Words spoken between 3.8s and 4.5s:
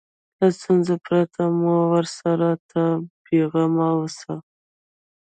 اوسه.